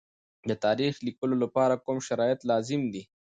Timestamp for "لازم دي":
2.51-3.03